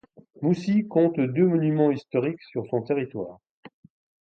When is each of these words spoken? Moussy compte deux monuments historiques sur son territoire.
Moussy 0.41 0.87
compte 0.87 1.19
deux 1.19 1.45
monuments 1.45 1.91
historiques 1.91 2.41
sur 2.41 2.65
son 2.71 2.81
territoire. 2.81 3.37